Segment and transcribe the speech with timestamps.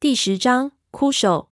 [0.00, 1.50] 第十章枯手。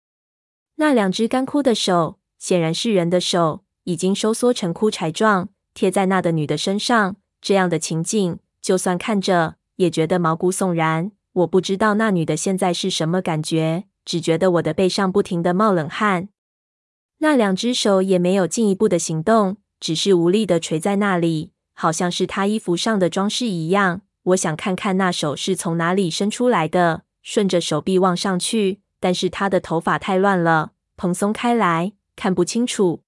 [0.76, 7.16] 那两只干枯的手，显然是人的手，已经收缩成枯柴状，贴在那的女的身上。
[7.40, 11.10] 这样的情景，就算看着也觉得毛骨悚然。
[11.32, 16.28] 我不知道那女的现在是什么感觉，只觉得我的背上不停地冒冷汗。
[17.18, 24.02] 那两只手也没有进一步的行动，只是无力地垂在那里，好像是她衣服上的装饰一样。
[24.22, 27.05] 我想看看那手是从哪里伸出来的。
[27.28, 33.02] 顺着手臂望上去，但是她的头发太乱了，蓬松开来，看不清楚。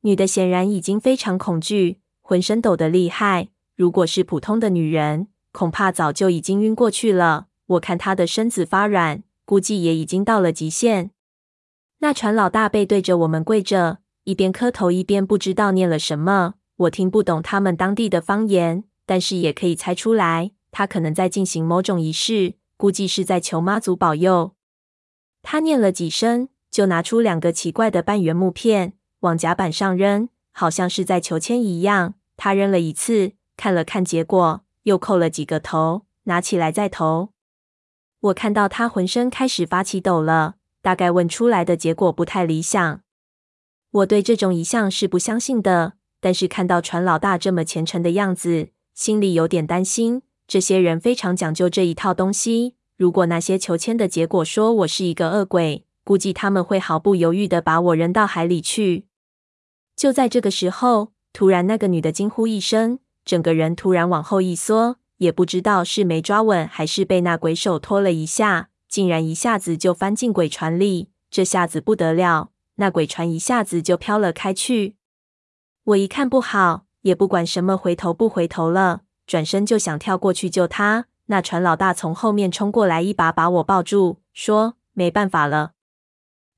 [0.00, 3.50] 女的显然已经非常恐惧，浑身抖得厉害。
[3.76, 7.46] 如果是普通的女人，恐怕早就已经晕过去了。
[7.66, 11.12] 我看她的身子发软，估计也已经到了极限。
[12.00, 16.54] 那船老大背对着我们跪着，一边磕头一边不知道念了什么。
[16.78, 22.54] 我听不懂他们当地的方言，但是也可以猜出来，他可能在进行某种仪式。
[22.78, 24.54] 估计是在求妈祖保佑。
[25.42, 32.14] 他念了几声，就拿出两个奇怪的半圆木片，往甲板上扔，好像是在求签一样。
[32.36, 37.30] 他扔了一次，看了看结果，又叩了几个头，拿起来再投。
[38.20, 43.00] 我看到他浑身开始发起抖了，大概问出来的结果不太理想。
[43.90, 50.22] 我对这种一向是不相信的，但是看到船老大这么虔诚的样子，心里有点担心。
[50.48, 52.74] 这些人非常讲究这一套东西。
[52.96, 59.04] 如果那些求签的结果说我是一个恶鬼，估计他们会毫不犹豫地把我扔到海里去。
[59.94, 71.10] 就在这个时候，突然那个女的惊呼一声，整个人突然往后一缩，也不知道是没抓稳还是被那鬼手拖了一下，竟然一下子就翻进鬼船里。
[71.30, 74.96] 这下子不得了，那鬼船一下子就飘了开去。
[75.84, 79.02] 我一看不好，也不管什么回头不回头了。
[79.28, 85.72] 转身就想跳过去救他，那船老大从后面冲过来，一把把我抱住，说：“没办法了，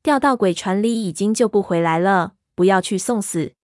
[0.04, 3.54] 掉到鬼船里已经救不回来了，不要去送死。”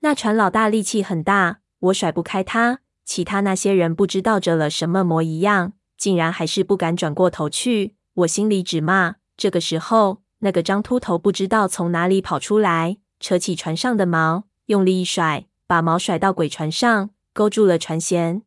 [0.00, 2.80] 那船老大力气很大，我甩不开他。
[3.06, 7.94] 其他那些人不知道着了什么魔一样，竟然还是不敢转过头去。
[8.12, 9.16] 我心里只骂。
[9.38, 17.08] 这个时候，那个张秃头不知道从哪里跑出来，扯起船上的锚，用力一甩，把锚甩到鬼船上。
[17.38, 18.42] 勾住了船舷，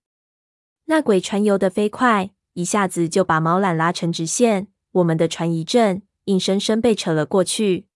[0.88, 4.68] 那鬼船游得飞快，一下子就把锚缆拉成直线。
[4.92, 7.88] 我们的船一震，硬生生被扯了过去。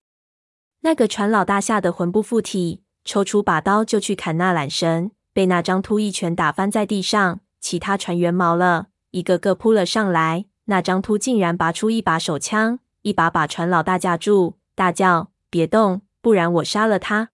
[0.83, 7.41] 那个船老大吓得魂不附体，抽出把刀就去砍那缆绳，被那张秃一拳打翻在地上。
[7.59, 10.45] 其他船员毛了，一个个扑了上来。
[10.67, 17.31] 那张秃竟然拔出一把手枪，一把把船老大架住，大叫：“别动，不然我杀了他！”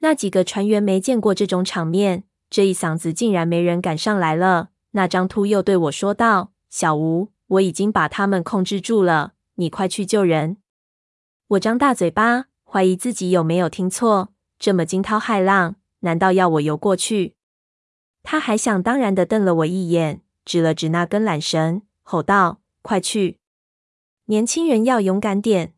[0.00, 2.24] 那几个船员没见过这种场面。
[2.48, 4.70] 这一嗓子竟然没人敢上来了。
[4.92, 10.56] 那张秃又对我说道：“小吴，我已经把他们控制住了，你快去救人。”
[11.48, 14.30] 我张大嘴巴，怀疑自己有没有听错。
[14.58, 17.34] 这么惊涛骇浪，难道要我游过去？
[18.22, 23.38] 他还想当然地瞪了我一眼，指了指那根缆绳，吼道：“快去！
[24.26, 25.74] 年轻人要勇敢点。”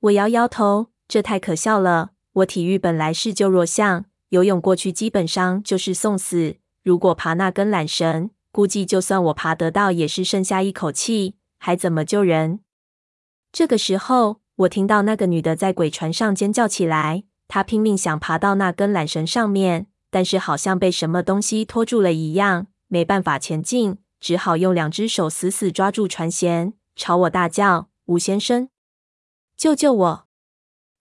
[0.00, 2.10] 我摇摇头，这太可笑了。
[2.32, 4.06] 我体育本来是就弱项。
[4.34, 6.56] 游泳过去基本上就是送死。
[6.82, 12.58] 如果爬那根缆绳，估计就算我爬得到，也是剩下一口气，还怎么救人？
[13.52, 17.22] 这个时候，我听到那个女的在鬼船上尖叫起来。
[17.46, 28.68] 她拼命想爬到那根缆绳上面，但是好像被什么东西拖住了一样，没办法前进，只好用两只手死死抓住船舷，朝我大叫：“吴先生，
[29.56, 30.26] 救救我！”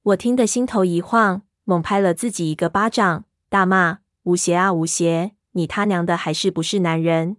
[0.03, 1.41] 我听得心头一晃。
[1.66, 5.31] 猛拍了自己一个巴掌，大骂：“吴邪啊，吴邪！
[5.51, 7.38] 你他娘的还是不是男人？”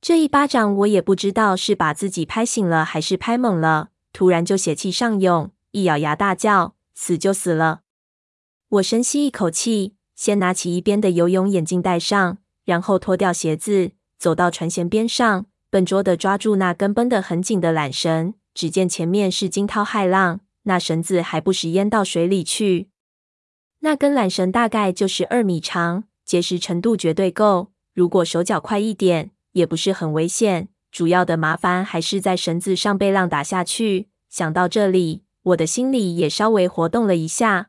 [0.00, 7.80] 这一巴掌我也不知道是把自己拍醒了还是拍懵了，突然就血气上涌，一咬牙大叫：“死就死了！”
[8.68, 18.34] 我深吸一口气，先拿起一边的游泳眼镜戴上，然后脱掉鞋子，走到船舷边上，笨拙地抓住那根绷得很紧的缆绳。
[18.52, 22.90] 只见前面是惊涛骇浪，那绳子还不时淹到水里去。
[23.84, 27.70] 那根缆绳大概就是二米长，结实程度绝对够。
[27.92, 30.70] 如果手脚快一点，也不是很危险。
[30.90, 34.08] 主要的麻烦还是在绳子上被浪打下去。
[34.30, 37.68] 想到这里，我的心里也稍微活动了一下。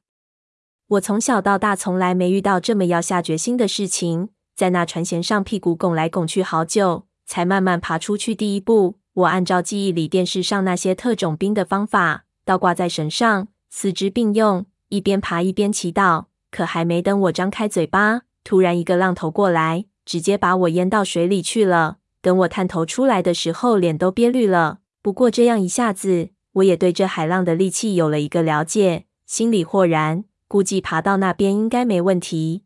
[0.88, 8.96] 我从小到大从来没遇到这么要下决心的事情，在那船舷上屁股拱来拱去好久，才慢慢爬出去第一步。
[9.16, 14.66] 我按照记忆里电视上那些特种兵的方法，倒挂在绳上，四肢并用。
[14.90, 21.98] 一边爬一边祈祷，可还没等我张开嘴巴，突然一个浪头过来，直接把我淹到水里去了。
[22.22, 32.64] 等我探头出来的时候，脸都憋绿了，不过这样一下子，我也对这海浪的力气有了一个了解，心里豁然，估计爬到那边应该没问题。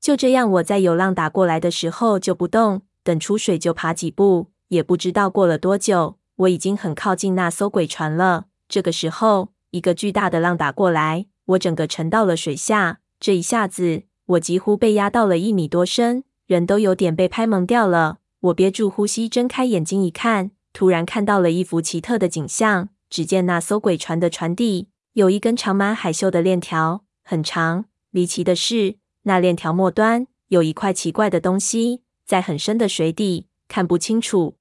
[0.00, 4.48] 就这样，我在有浪打过来的时候就不动，等出水就爬几步。
[4.68, 8.46] 也不知道过了多久，我已经很靠近那艘鬼船了。
[8.68, 13.00] 这个时候，一个巨大的浪打过来，我整个沉到了水下。
[13.18, 18.18] 这一下子，我几乎被压到了一米多深，人都有点被拍懵掉了。
[18.40, 22.90] 我憋住呼吸，睁开眼睛一看，突然看到了一幅奇特的景象。
[23.08, 27.86] 只见那艘鬼船的船底有一根长满海锈的链条，很长。
[28.10, 34.56] 离奇的是，那链条末端有一块奇怪的东西，在很深的水底，看不清楚。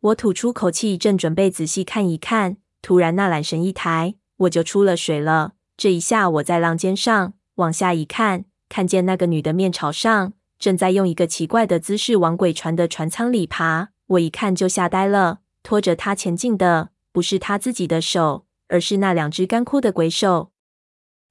[0.00, 5.52] 我吐出口气，正准备仔细看一看，突然那缆绳一抬，我就出了水了。
[5.76, 13.90] 这一下，我在浪尖上往下一看，看见那个女的面朝上，正在用一个奇怪的姿势往鬼船的船舱里爬。
[14.06, 16.90] 我一看就吓呆了，拖着她前进的。
[17.10, 20.52] 不是他自己的手，而是那两只干枯的鬼手。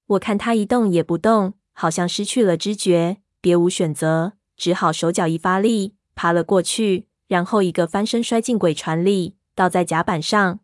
[0.08, 10.60] 我看他一动也不动，好像失去了知觉，别无选择，只好手脚一发力，爬了过去，然后一个翻身摔进鬼船里，倒在甲板上。